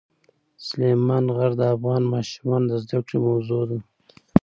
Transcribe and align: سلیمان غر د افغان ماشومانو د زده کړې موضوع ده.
سلیمان 0.67 1.25
غر 1.35 1.51
د 1.57 1.61
افغان 1.75 2.03
ماشومانو 2.13 2.65
د 2.69 2.73
زده 2.83 2.99
کړې 3.07 3.17
موضوع 3.27 3.63
ده. 3.69 3.77